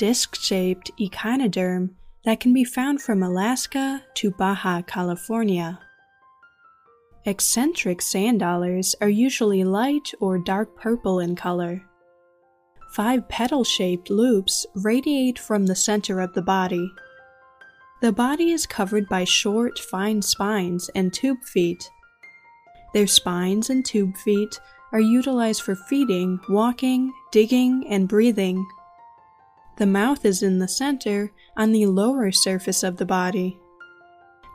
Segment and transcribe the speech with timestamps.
[0.00, 1.90] disc shaped echinoderm
[2.24, 5.78] that can be found from Alaska to Baja California.
[7.26, 11.82] Eccentric sand dollars are usually light or dark purple in color.
[12.94, 16.90] Five petal shaped loops radiate from the center of the body.
[18.00, 21.90] The body is covered by short, fine spines and tube feet.
[22.94, 24.58] Their spines and tube feet
[24.92, 28.66] are utilized for feeding, walking, digging, and breathing.
[29.80, 33.58] The mouth is in the center on the lower surface of the body.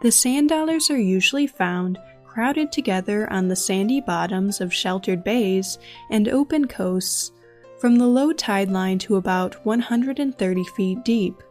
[0.03, 5.79] The sand dollars are usually found crowded together on the sandy bottoms of sheltered bays
[6.11, 7.31] and open coasts
[7.79, 11.41] from the low tide line to about 130 feet deep.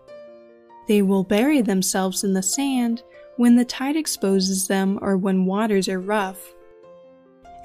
[0.86, 3.02] They will bury themselves in the sand
[3.38, 6.54] when the tide exposes them or when waters are rough.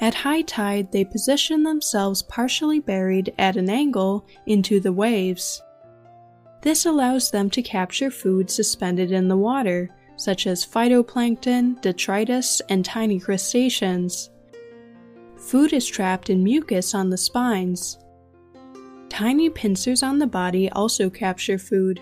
[0.01, 5.61] At high tide, they position themselves partially buried at an angle into the waves.
[6.61, 12.83] This allows them to capture food suspended in the water, such as phytoplankton, detritus, and
[12.83, 14.29] tiny crustaceans.
[15.37, 17.97] Food is trapped in mucus on the spines.
[19.07, 22.01] Tiny pincers on the body also capture food.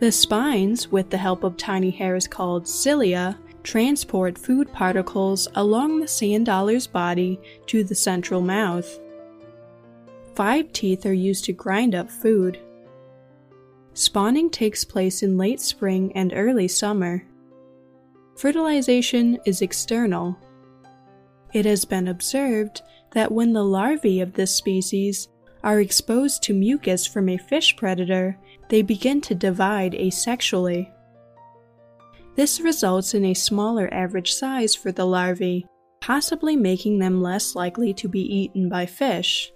[0.00, 6.06] The spines, with the help of tiny hairs called cilia, transport food particles along the
[6.06, 9.00] sand dollar's body to the central mouth.
[10.34, 12.60] Five teeth are used to grind up food.
[13.92, 17.24] Spawning takes place in late spring and early summer.
[18.36, 20.38] Fertilization is external.
[21.52, 22.82] It has been observed
[23.14, 25.28] that when the larvae of this species
[25.62, 28.38] are exposed to mucus from a fish predator,
[28.68, 30.90] they begin to divide asexually.
[32.36, 35.66] This results in a smaller average size for the larvae,
[36.00, 39.50] possibly making them less likely to be eaten by fish.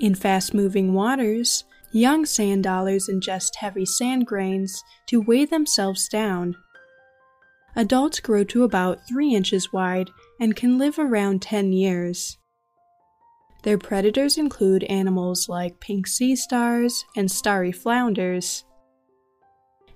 [0.00, 6.54] In fast moving waters, young sand dollars ingest heavy sand grains to weigh themselves down.
[7.74, 10.10] Adults grow to about 3 inches wide
[10.40, 12.38] and can live around 10 years.
[13.62, 18.64] Their predators include animals like pink sea stars and starry flounders.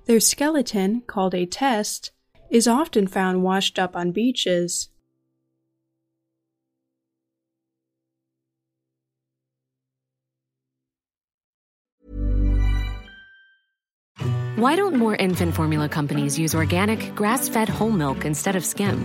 [0.06, 2.10] Their skeleton, called a test,
[2.50, 4.88] is often found washed up on beaches.
[14.56, 19.04] Why don't more infant formula companies use organic, grass fed whole milk instead of skim?